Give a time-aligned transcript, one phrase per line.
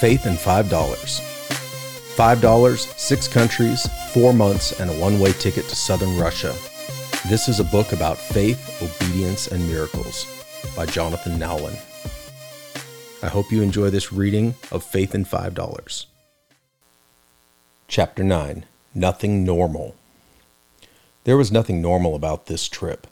[0.00, 0.64] Faith and $5.
[2.16, 6.54] $5, six countries, four months, and a one way ticket to southern Russia.
[7.28, 10.24] This is a book about faith, obedience, and miracles
[10.74, 11.76] by Jonathan Nowlin.
[13.22, 16.06] I hope you enjoy this reading of Faith and $5.
[17.86, 18.64] Chapter 9
[18.94, 19.96] Nothing Normal.
[21.24, 23.06] There was nothing normal about this trip.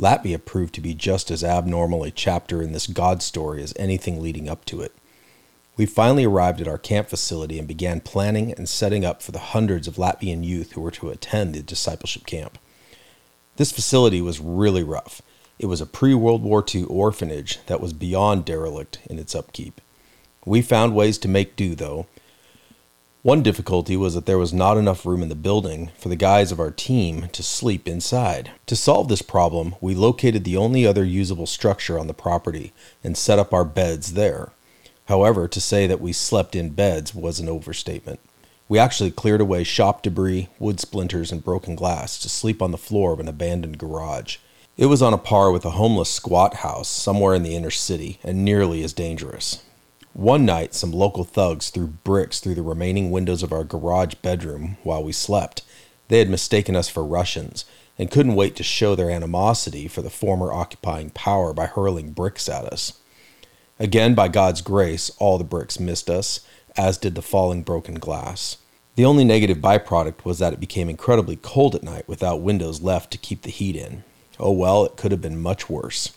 [0.00, 4.20] Latvia proved to be just as abnormal a chapter in this God story as anything
[4.20, 4.92] leading up to it.
[5.76, 9.40] We finally arrived at our camp facility and began planning and setting up for the
[9.40, 12.58] hundreds of Latvian youth who were to attend the discipleship camp.
[13.56, 15.20] This facility was really rough.
[15.58, 19.80] It was a pre World War II orphanage that was beyond derelict in its upkeep.
[20.44, 22.06] We found ways to make do, though.
[23.22, 26.52] One difficulty was that there was not enough room in the building for the guys
[26.52, 28.50] of our team to sleep inside.
[28.66, 33.16] To solve this problem, we located the only other usable structure on the property and
[33.16, 34.50] set up our beds there.
[35.06, 38.20] However, to say that we slept in beds was an overstatement.
[38.68, 42.78] We actually cleared away shop debris, wood splinters, and broken glass to sleep on the
[42.78, 44.38] floor of an abandoned garage.
[44.76, 48.18] It was on a par with a homeless squat house somewhere in the inner city
[48.24, 49.62] and nearly as dangerous.
[50.14, 54.78] One night, some local thugs threw bricks through the remaining windows of our garage bedroom
[54.82, 55.62] while we slept.
[56.08, 57.64] They had mistaken us for Russians
[57.98, 62.48] and couldn't wait to show their animosity for the former occupying power by hurling bricks
[62.48, 62.94] at us.
[63.78, 66.40] Again, by God's grace, all the bricks missed us,
[66.76, 68.58] as did the falling broken glass.
[68.96, 73.10] The only negative byproduct was that it became incredibly cold at night without windows left
[73.10, 74.04] to keep the heat in.
[74.38, 76.12] Oh well, it could have been much worse.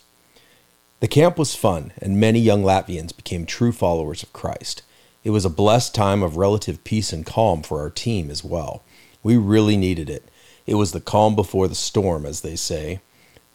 [1.00, 4.82] The camp was fun, and many young Latvians became true followers of Christ.
[5.24, 8.82] It was a blessed time of relative peace and calm for our team as well.
[9.22, 10.28] We really needed it.
[10.66, 13.00] It was the calm before the storm, as they say.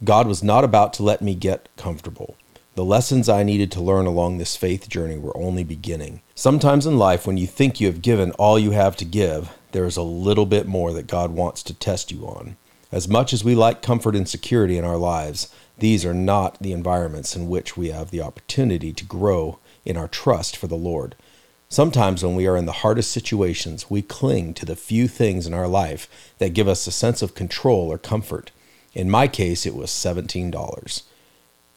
[0.03, 2.35] God was not about to let me get comfortable.
[2.75, 6.23] The lessons I needed to learn along this faith journey were only beginning.
[6.33, 9.85] Sometimes in life, when you think you have given all you have to give, there
[9.85, 12.57] is a little bit more that God wants to test you on.
[12.91, 16.71] As much as we like comfort and security in our lives, these are not the
[16.71, 21.15] environments in which we have the opportunity to grow in our trust for the Lord.
[21.69, 25.53] Sometimes, when we are in the hardest situations, we cling to the few things in
[25.53, 28.49] our life that give us a sense of control or comfort.
[28.95, 31.03] In my case, it was $17.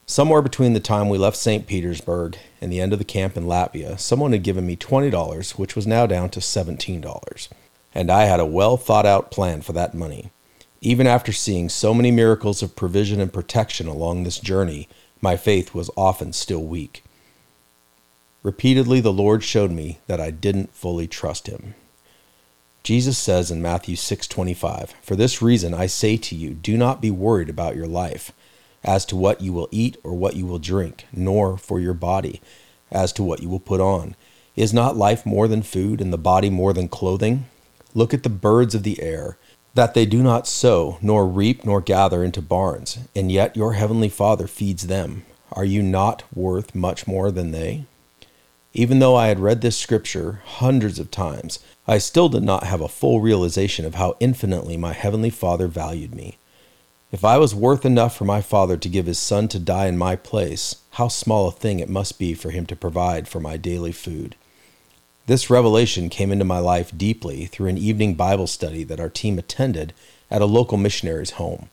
[0.08, 1.66] Somewhere between the time we left St.
[1.66, 5.74] Petersburg and the end of the camp in Latvia, someone had given me $20, which
[5.74, 7.48] was now down to $17.
[7.92, 10.30] And I had a well thought out plan for that money.
[10.80, 14.88] Even after seeing so many miracles of provision and protection along this journey,
[15.20, 17.02] my faith was often still weak.
[18.44, 21.74] Repeatedly, the Lord showed me that I didn't fully trust Him.
[22.84, 27.10] Jesus says in Matthew 6:25, "For this reason I say to you, do not be
[27.10, 28.30] worried about your life."
[28.86, 32.40] As to what you will eat or what you will drink, nor for your body
[32.90, 34.14] as to what you will put on.
[34.54, 37.46] Is not life more than food, and the body more than clothing?
[37.94, 39.36] Look at the birds of the air,
[39.74, 44.08] that they do not sow, nor reap, nor gather into barns, and yet your heavenly
[44.08, 45.26] Father feeds them.
[45.52, 47.84] Are you not worth much more than they?
[48.72, 52.80] Even though I had read this scripture hundreds of times, I still did not have
[52.80, 56.38] a full realization of how infinitely my heavenly Father valued me.
[57.12, 59.96] If I was worth enough for my Father to give his Son to die in
[59.96, 63.56] my place, how small a thing it must be for him to provide for my
[63.56, 64.34] daily food.
[65.26, 69.38] This revelation came into my life deeply through an evening Bible study that our team
[69.38, 69.92] attended
[70.32, 71.68] at a local missionary's home.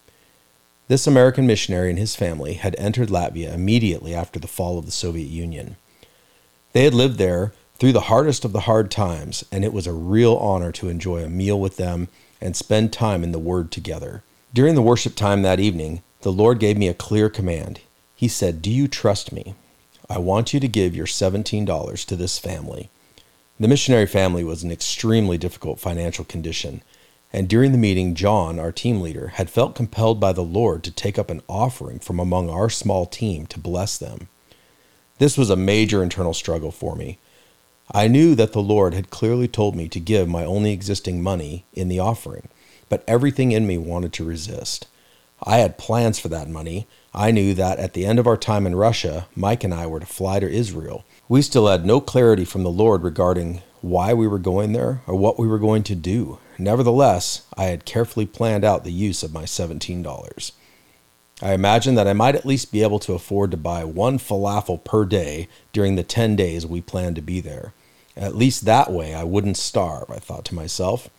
[0.87, 4.91] This American missionary and his family had entered Latvia immediately after the fall of the
[4.91, 5.77] Soviet Union.
[6.73, 9.93] They had lived there through the hardest of the hard times, and it was a
[9.93, 12.07] real honor to enjoy a meal with them
[12.39, 14.21] and spend time in the Word together.
[14.53, 17.81] During the worship time that evening, the Lord gave me a clear command.
[18.15, 19.55] He said, Do you trust me?
[20.07, 22.91] I want you to give your $17 to this family.
[23.59, 26.83] The missionary family was in extremely difficult financial condition,
[27.31, 30.91] and during the meeting, John, our team leader, had felt compelled by the Lord to
[30.91, 34.27] take up an offering from among our small team to bless them.
[35.17, 37.17] This was a major internal struggle for me.
[37.91, 41.65] I knew that the Lord had clearly told me to give my only existing money
[41.73, 42.49] in the offering,
[42.89, 44.87] but everything in me wanted to resist.
[45.43, 46.87] I had plans for that money.
[47.13, 49.99] I knew that at the end of our time in Russia, Mike and I were
[49.99, 51.03] to fly to Israel.
[51.27, 55.15] We still had no clarity from the Lord regarding why we were going there or
[55.15, 56.39] what we were going to do.
[56.57, 60.51] Nevertheless, I had carefully planned out the use of my $17.
[61.41, 64.81] I imagined that I might at least be able to afford to buy one falafel
[64.83, 67.73] per day during the 10 days we planned to be there.
[68.15, 71.09] At least that way I wouldn't starve, I thought to myself.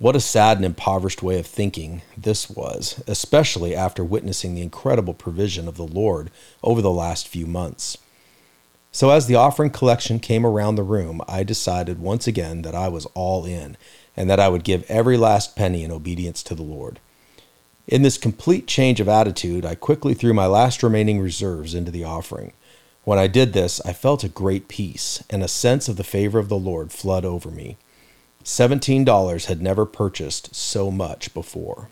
[0.00, 5.12] What a sad and impoverished way of thinking this was, especially after witnessing the incredible
[5.12, 6.30] provision of the Lord
[6.62, 7.98] over the last few months.
[8.92, 12.88] So, as the offering collection came around the room, I decided once again that I
[12.88, 13.76] was all in
[14.16, 16.98] and that I would give every last penny in obedience to the Lord.
[17.86, 22.04] In this complete change of attitude, I quickly threw my last remaining reserves into the
[22.04, 22.54] offering.
[23.04, 26.38] When I did this, I felt a great peace and a sense of the favor
[26.38, 27.76] of the Lord flood over me.
[28.44, 31.88] $17 had never purchased so much before.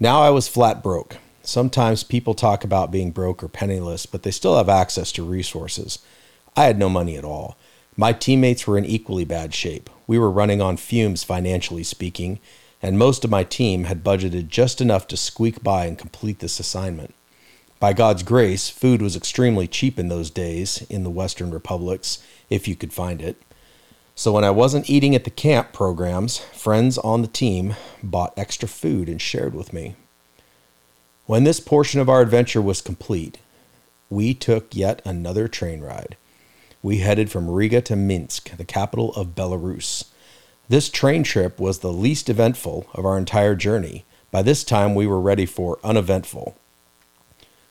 [0.00, 1.16] Now I was flat broke.
[1.42, 5.98] Sometimes people talk about being broke or penniless, but they still have access to resources.
[6.56, 7.56] I had no money at all.
[7.96, 9.90] My teammates were in equally bad shape.
[10.06, 12.38] We were running on fumes, financially speaking,
[12.80, 16.60] and most of my team had budgeted just enough to squeak by and complete this
[16.60, 17.14] assignment.
[17.80, 22.68] By God's grace, food was extremely cheap in those days in the Western republics, if
[22.68, 23.42] you could find it.
[24.18, 28.66] So when I wasn't eating at the camp programs, friends on the team bought extra
[28.66, 29.94] food and shared with me.
[31.26, 33.38] When this portion of our adventure was complete,
[34.10, 36.16] we took yet another train ride.
[36.82, 40.06] We headed from Riga to Minsk, the capital of Belarus.
[40.68, 44.04] This train trip was the least eventful of our entire journey.
[44.32, 46.56] By this time, we were ready for uneventful.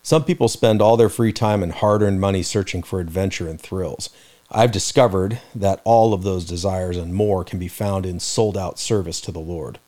[0.02, 3.60] Some people spend all their free time and hard earned money searching for adventure and
[3.60, 4.10] thrills.
[4.52, 8.80] I've discovered that all of those desires and more can be found in sold out
[8.80, 9.80] service to the Lord.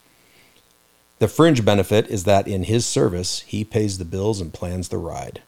[1.20, 4.98] The fringe benefit is that in His service, He pays the bills and plans the
[4.98, 5.42] ride.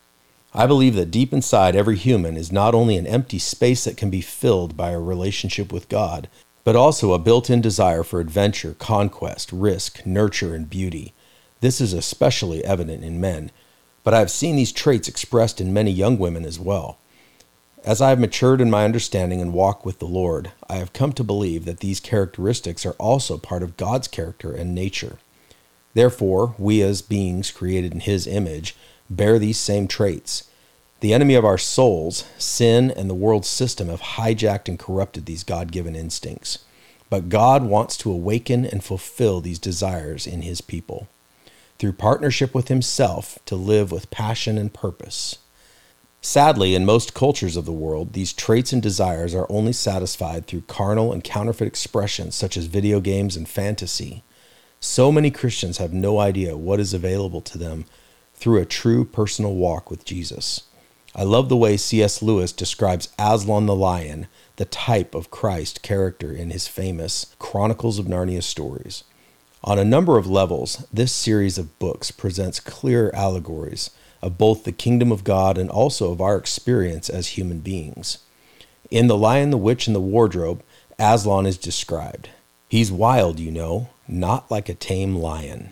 [0.54, 4.10] I believe that deep inside every human is not only an empty space that can
[4.10, 6.28] be filled by a relationship with God,
[6.64, 11.14] but also a built in desire for adventure, conquest, risk, nurture, and beauty.
[11.62, 13.52] This is especially evident in men
[14.04, 16.98] but I have seen these traits expressed in many young women as well.
[17.84, 21.14] As I have matured in my understanding and walk with the Lord, I have come
[21.14, 25.18] to believe that these characteristics are also part of God's character and nature.
[25.96, 28.76] Therefore, we as beings created in His image
[29.10, 30.48] bear these same traits.
[31.00, 35.44] The enemy of our souls, sin, and the world system have hijacked and corrupted these
[35.44, 36.60] God given instincts.
[37.10, 41.08] But God wants to awaken and fulfill these desires in His people
[41.82, 45.40] through partnership with himself to live with passion and purpose.
[46.24, 50.62] Sadly, in most cultures of the world, these traits and desires are only satisfied through
[50.62, 54.24] carnal and counterfeit expressions such as video games and fantasy.
[54.80, 57.86] So many Christians have no idea what is available to them
[58.36, 60.62] through a true personal walk with Jesus.
[61.16, 62.22] I love the way C.S.
[62.22, 64.28] Lewis describes Aslan the lion,
[64.58, 69.04] the type of Christ character in his famous Chronicles of Narnia stories.
[69.64, 73.90] On a number of levels, this series of books presents clear allegories
[74.22, 78.20] of both the kingdom of God and also of our experience as human beings.
[78.90, 80.62] In The Lion, the Witch, and the Wardrobe,
[81.00, 82.30] Aslan is described.
[82.68, 85.72] He's wild, you know, not like a tame lion.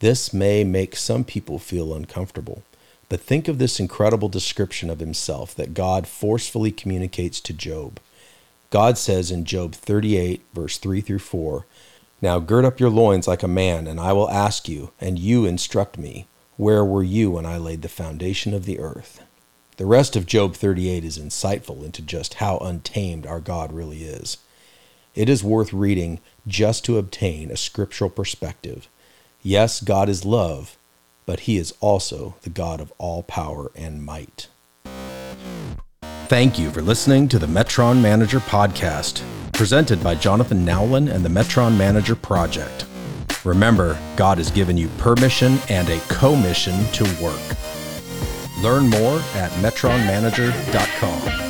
[0.00, 2.62] This may make some people feel uncomfortable,
[3.08, 8.00] but think of this incredible description of himself that God forcefully communicates to Job.
[8.70, 11.64] God says in Job 38, verse 3 through 4,
[12.20, 15.44] now gird up your loins like a man, and I will ask you, and you
[15.44, 16.26] instruct me.
[16.56, 19.20] Where were you when I laid the foundation of the earth?
[19.76, 24.36] The rest of Job 38 is insightful into just how untamed our God really is.
[25.16, 28.88] It is worth reading just to obtain a scriptural perspective.
[29.42, 30.76] Yes, God is love,
[31.26, 34.46] but He is also the God of all power and might.
[36.28, 41.28] Thank you for listening to the Metron Manager Podcast presented by Jonathan Nowlin and the
[41.28, 42.86] Metron Manager Project.
[43.44, 47.56] Remember, God has given you permission and a commission to work.
[48.62, 51.43] Learn more at metronmanager.com.